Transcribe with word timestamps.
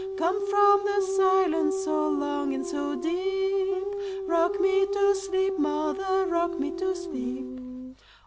Come 0.17 0.43
from 0.47 0.81
the 0.83 0.99
silence 1.03 1.75
so 1.83 2.09
long 2.09 2.55
and 2.55 2.65
so 2.65 2.95
deep;—Rock 2.95 4.59
me 4.59 4.87
to 4.87 5.13
sleep, 5.13 5.59
mother,—rock 5.59 6.59
me 6.59 6.71
to 6.71 6.95
sleep! 6.95 7.59